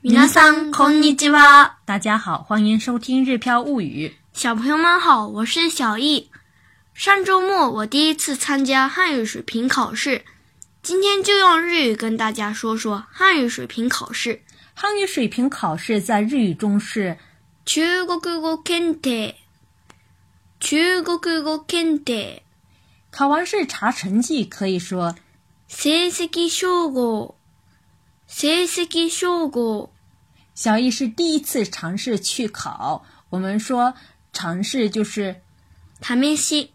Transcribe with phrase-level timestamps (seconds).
[0.00, 1.76] みなさんこんにちは。
[1.84, 4.06] 大家好，欢迎收听《日飘物语》。
[4.32, 6.30] 小朋友们好，我是小易。
[6.94, 10.24] 上周末我第一次参加汉语水平考试，
[10.84, 14.42] 今天就用日语跟大家说说汉语水平考试。
[14.72, 17.16] 汉语水平考试在日语中是
[17.64, 19.34] 中国語検定。
[20.60, 22.40] 中国語検定。
[23.10, 25.16] 考完试查成绩可以说
[25.70, 27.34] 成績証明。
[28.28, 28.28] 成績
[29.10, 29.90] 称号。
[30.54, 33.94] 小易是第一次尝试去考，我们说
[34.32, 35.40] 尝试就是
[36.00, 36.68] 試し。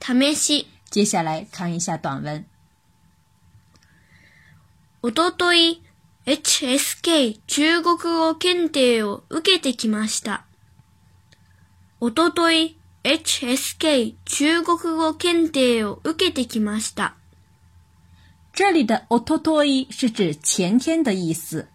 [0.00, 0.66] 試し。
[0.90, 2.46] 接下来看一下短文。
[5.02, 5.80] おととい、
[6.24, 10.46] HSK 中国語検定を受けてきました。
[12.00, 17.16] おととい、HSK 中国語検定を受けてきました。
[18.58, 21.68] 这里的 “ototoi” 是指前天的意思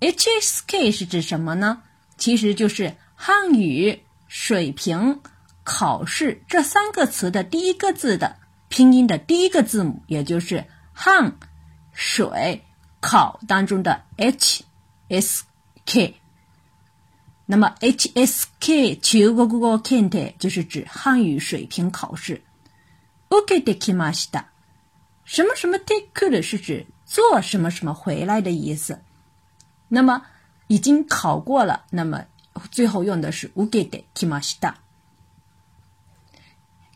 [0.00, 1.82] ，“HSK” 是指什么呢？
[2.16, 5.20] 其实就是汉语水平
[5.62, 8.36] 考试这三个词的第一个字的
[8.68, 11.36] 拼音的第一个字母，也就是“汉
[11.92, 12.64] 水
[13.00, 14.02] 考”当中的
[15.06, 16.14] “HSK”。
[17.46, 22.42] 那么 “HSK” 求 k 哥 n t 就是指汉语水平考试。
[23.28, 24.28] o k d e k i m s
[25.30, 29.00] 什么什么 take c o u d 是指做什么什么回来的意思。
[29.88, 30.22] 那么
[30.68, 32.24] 已经考过了，那么
[32.70, 34.72] 最后用的是受けたきました。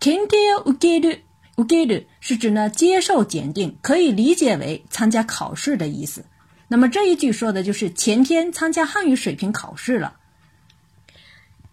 [0.00, 1.20] 検定を受ける、
[1.56, 6.24] 受ける是指呢接受检定，可以理解为参加考试的意思。
[6.66, 10.16] 那么这一句说的就是前天参加汉语水平考试了。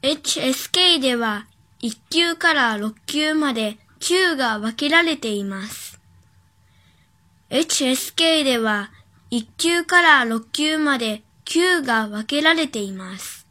[0.04, 1.46] H S K では
[1.80, 5.83] 一級から六級まで級が分けられています。
[7.50, 8.92] HSK では
[9.30, 13.44] 一級から六級まで級が分けられています。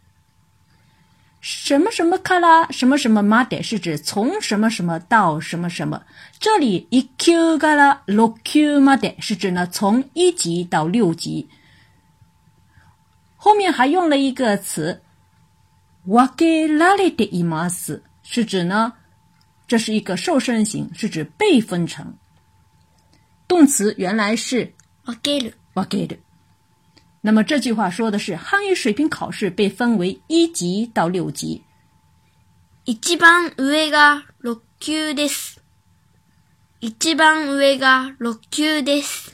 [1.40, 6.02] 什么什么卡拉，什么什么马的，是指从什么什么到什么什么。
[6.38, 11.48] 这里一級卡拉六級马的，是指呢从一级到六级。
[13.36, 15.02] 后面还用了一个词，
[16.06, 18.92] 分けられる imas，是指呢，
[19.66, 22.16] 这是一个瘦身型，是指被分成。
[23.52, 24.72] 动词原来是
[25.04, 26.16] 我给的，我给的。
[27.20, 31.62] 那么这句话说的是汉语水平考试被分为一级到六级。
[32.86, 33.54] 一番上
[33.90, 35.56] が六級です。
[36.80, 39.32] 一番上が六級です。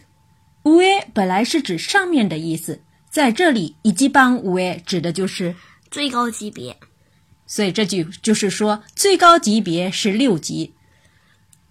[0.64, 0.82] 上
[1.14, 5.54] 本来是指上面的意思，在这里一番上指的就是
[5.92, 6.76] 最高级别。
[7.46, 10.74] 所以这句就是说最高级别是六级。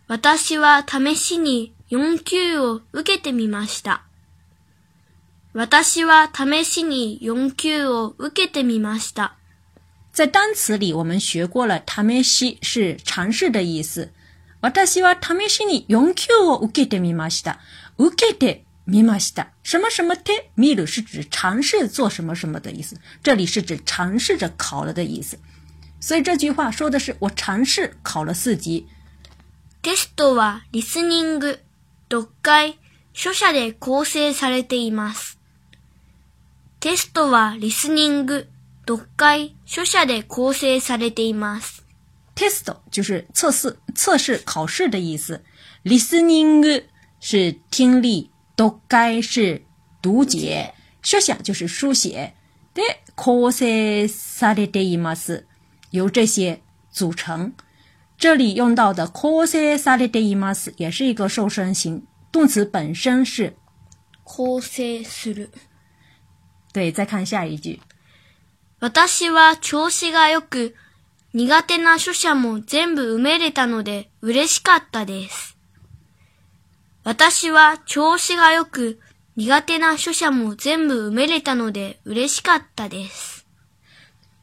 [0.08, 1.77] 私は試しに。
[1.90, 4.04] 4級を受けてみました。
[5.54, 9.38] 私は試しに4級を受けてみました。
[10.12, 14.12] 在单词里，我们学过了“試し”是尝试的意思。
[14.60, 17.60] 私は試しに4級を受けてみました。
[17.98, 19.54] 受けてみました。
[19.64, 20.26] 什么什么的
[20.58, 25.40] 見る是指尝试做什么什么的意思，这里是指尝试着考了的意思。
[26.02, 28.86] 所以这句话说的是我尝试考了四级。
[29.82, 31.60] テストはリスニング。
[32.10, 32.78] 読解、
[33.14, 35.38] 書写で構成されています。
[36.80, 38.48] テストはリスニング、
[38.88, 41.84] 読解、書写で構成されています。
[42.36, 45.42] テスト就是测试、测试、考试的意思。
[45.84, 46.86] リスニング
[47.20, 49.62] 是听力、読解是
[50.02, 52.34] 读解、書写就是书写。
[52.74, 55.46] で、構成されています。
[55.92, 57.52] 由这些组成。
[58.18, 63.56] 这里用到的 cosidimas 也是一个瘦身型，动词，本身是
[64.26, 65.50] cosiru。
[66.74, 67.80] 对，再看下一句。
[68.82, 70.74] 私は調子がよく
[71.34, 75.56] 苦手な書写も全部埋れたのでれしかったです。
[77.04, 79.00] 私は調子がく
[79.36, 83.46] 苦手な書写も全部埋れたので嬉しかったです。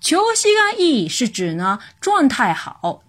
[0.01, 3.03] 調子がいい是指呢状态好。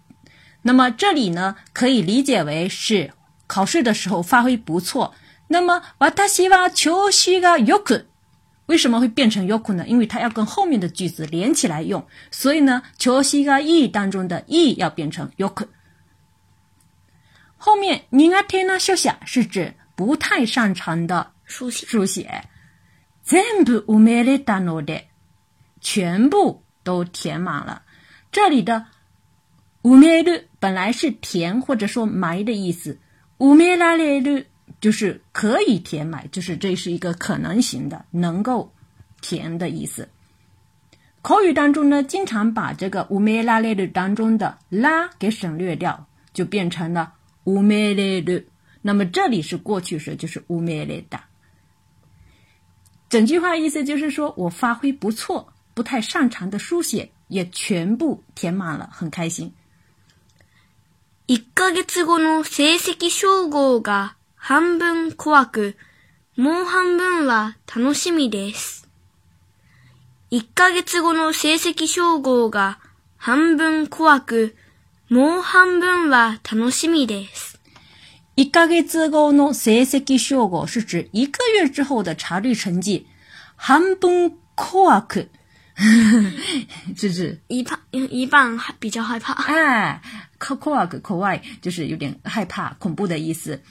[0.67, 3.13] 那么这里呢，可以理解为是
[3.45, 5.13] 考试的时候发挥不错。
[5.49, 8.05] 那么，わたしが求須がよく，
[8.65, 9.85] 为什么会变成よく呢？
[9.87, 15.67] 因为它要跟后面的句子连起来用，所以呢，求須が e 当中的 e 要变成よく。
[17.57, 22.41] 后面にあてな書写是指不太擅长的书写，书写
[23.23, 25.03] 全部うめれたので
[25.79, 27.83] 全部都填满了。
[28.31, 28.87] 这里的。
[29.85, 32.97] 乌灭拉，本来是填或者说埋的意思。
[33.37, 34.43] 乌灭拉列的，
[34.81, 38.73] 就是可以填埋，就是这是一个可能型的，能够
[39.21, 40.09] 填的意思。
[41.21, 48.43] 口语当中呢，经常把这个乌灭拉列的当中的拉给省略掉，就变成了乌灭列的。
[48.81, 51.19] 那么这里是过去时，就是乌灭列的。
[53.07, 59.53] 整句话意思就是说我发挥不错，不太擅长的书写也全部填满了，很开心。
[61.27, 65.75] 1ヶ月後の成績称号が半分怖く、
[66.37, 68.87] もう半分は楽しみです。
[70.29, 72.77] 1ヶ月後の成績称号が
[73.17, 74.55] 半分怖く、
[75.09, 77.59] もう半分は楽しみです。
[78.35, 83.07] 一ヶ月後の成績称号是指一个月之后的查律成绩。
[83.57, 85.29] 半分怖く，
[86.95, 89.31] 是 指 一半一半比较害怕。
[89.31, 90.01] 哎、啊，
[90.53, 93.61] Kuwa k a w a i 就是有点害怕、恐怖的意思，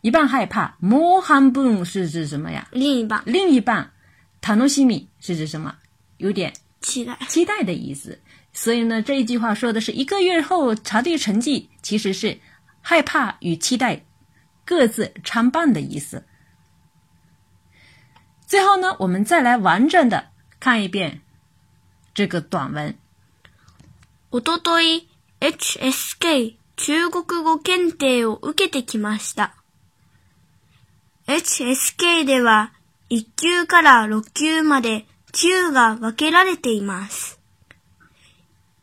[0.00, 2.66] 一半害怕；more h u m b u n 是指什么呀？
[2.72, 3.22] 另一半。
[3.26, 3.92] 另一半
[4.42, 5.76] ，Tanoshimi 是指什么？
[6.16, 7.16] 有点期待。
[7.28, 8.18] 期待的意思。
[8.52, 12.38] 所以呢，这一句话说的是一个月后查对成绩，其实是
[12.80, 14.04] 害怕与期待
[14.64, 16.24] 各自参半的意思。
[18.46, 20.28] 最后呢，我们再来完整的
[20.58, 21.20] 看一遍
[22.14, 22.96] 这个短文。
[24.30, 25.06] 我多多一。
[25.40, 29.54] HSK 中国語検定を受けてきました。
[31.28, 32.72] HSK では
[33.10, 37.38] 1級から6級まで級が分けられています。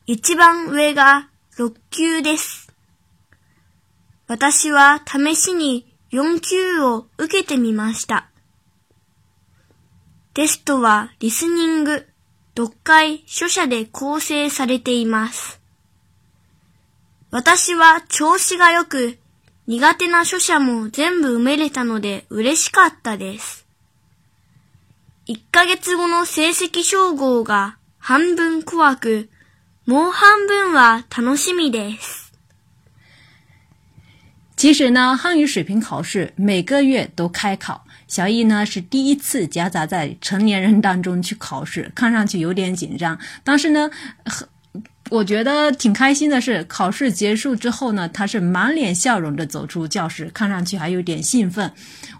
[0.06, 2.72] 一番上が6級です。
[4.28, 8.28] 私は試しに4級を受けてみました。
[10.34, 12.06] テストはリスニング、
[12.56, 15.63] 読解、書写で構成されています。
[17.34, 19.18] 私は調子が良く、
[19.66, 23.66] 苦手な書写も全部埋めれたので嬉しかったです。
[25.26, 29.30] 1ヶ月後の成績称号が半分怖く、
[29.84, 32.32] もう半分は楽しみです。
[34.54, 37.80] 其实呢，汉语水平考试每个月都开考。
[38.06, 43.18] 小易呢是第一次夹杂在成年人当中去考试，看上去有点紧张。
[43.44, 43.90] 呢，
[45.10, 51.70] 我觉得挺开心的是，考试结束之后呢，他是满脸笑容的走出教室，看上去还有点兴奋。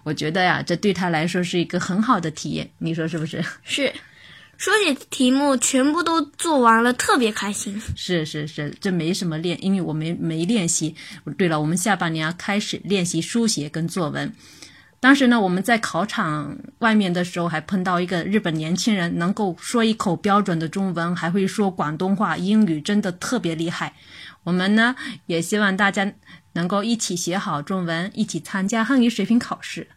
[0.03, 3.43] 我觉得呀，这对他来说是一个很好的体验，你说是不是？
[3.63, 3.91] 是，
[4.57, 7.81] 说起题目，全部都做完了，特别开心。
[7.95, 10.95] 是是是，这没什么练，因为我没没练习。
[11.37, 14.31] 对了，我们下半年要开始练习书写跟作文。
[15.05, 23.93] 当时呢，我们在考场外面的时候，还碰到一个日本年轻人，能够说一口标准的中文，还会说广东话、英语，真的特别厉害。
[24.45, 24.95] 我们呢，
[25.27, 26.11] 也希望大家
[26.53, 29.87] 能够一起写好中文，一起参加汉语水平考试。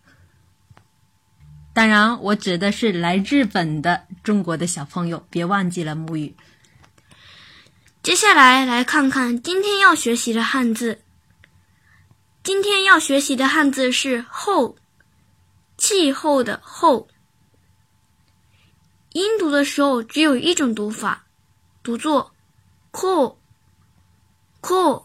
[1.72, 6.34] 当然，我指的是来日本的中国的小朋友，别忘记了母语。
[8.02, 11.00] 接下来，来看看今天要学习的汉字。
[12.44, 14.76] 今天要学习的汉字是“后”。
[15.78, 17.08] 气候的“候”，
[19.14, 21.24] 音读的时候只有一种读法，
[21.84, 22.32] 读作
[22.92, 23.38] “c o
[24.60, 25.04] cool”。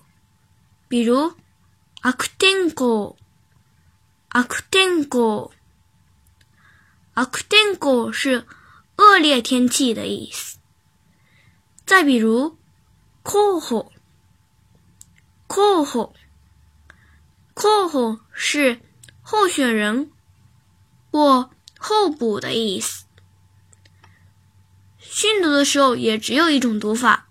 [0.89, 1.31] 比如
[2.01, 3.15] “悪天候
[4.33, 5.51] ”，“悪天候
[7.13, 8.45] ”，“悪天候”是
[8.97, 10.57] 恶劣天气的意思。
[11.85, 12.57] 再比如
[13.23, 13.91] “候候
[15.47, 16.15] ”，“候候
[17.53, 18.79] ”，“候候”是
[19.21, 20.12] 候选人。
[21.13, 23.05] 或候补的意思。
[24.97, 27.27] 训读的时候也只有一种读法，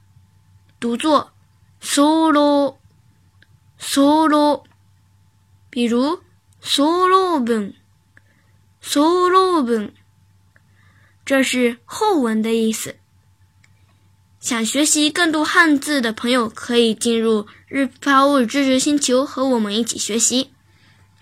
[0.78, 1.32] 读作
[1.82, 2.76] “solo
[3.76, 4.62] s o 扫 o 扫劳
[6.62, 7.74] ”，“solo 文
[8.80, 9.92] ”，“solo 文”。
[11.26, 12.94] 这是后文的意思。
[14.38, 20.50] 想学习更多汉字的朋友，可以进入日抛物知识星球，和我们一起学习。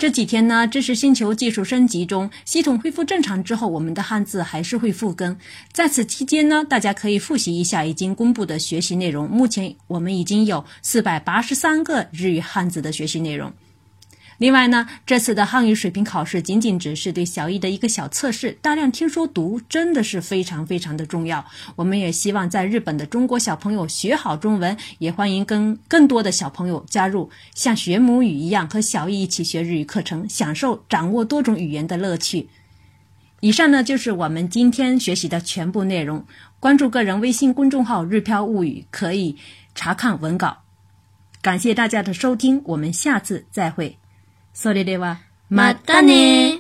[0.01, 5.37] 这几天呢，知识星球技术升级中，系统恢复正常之后，我们的汉字还是会复更。
[5.73, 9.29] 在此期间呢，大家可以复习一下已经公布的学习内容。
[9.29, 13.53] 目前我们已经有四百八十三个日语汉字的学习内容。
[14.41, 21.45] 另外呢，这次的汉语水平考试仅仅只是对小艺的一个小测试，大量听说读真的是非常非常的重要。
[21.77, 32.49] 我们也希望在日本的中国小朋友学好中文，也欢迎跟更多的小朋友加入，像学母语一样和小艺一起学日语课程，享受掌握多种语言的乐趣。
[33.41, 36.25] 以上呢就是我们今天学习的全部内容。
[36.59, 39.37] 关注个人微信公众号“日漂物语”可以
[39.75, 40.63] 查看文稿。
[41.43, 43.99] 感谢大家的收听，我们下次再会。
[44.55, 46.60] それでは、またね